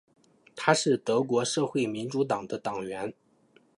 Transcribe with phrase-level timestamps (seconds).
[0.55, 3.13] 他是德国社会民主党的党员。